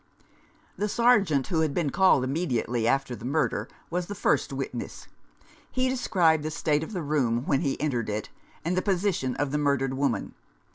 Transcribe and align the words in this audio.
The 0.77 0.89
Sergeant, 0.89 1.45
who 1.49 1.59
had 1.59 1.75
been 1.75 1.91
called 1.91 2.23
immediately 2.23 2.87
after 2.87 3.15
the 3.15 3.23
murder, 3.23 3.67
was 3.91 4.07
the 4.07 4.15
first 4.15 4.51
witness. 4.51 5.07
He 5.71 5.89
described 5.89 6.41
the 6.41 6.49
state 6.49 6.81
of 6.83 6.93
the 6.93 7.03
room 7.03 7.45
when 7.45 7.61
he 7.61 7.79
entered 7.79 8.09
it, 8.09 8.31
and 8.65 8.75
the 8.75 8.81
position 8.81 9.35
of 9.35 9.51
the 9.51 9.59
murdered 9.59 9.93
woman. 9.93 10.33